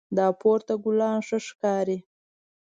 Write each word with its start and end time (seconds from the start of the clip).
دا 0.17 0.27
پورته 0.41 0.73
ګلان 0.83 1.17
ښه 1.27 1.37
ښکاري 1.47 1.97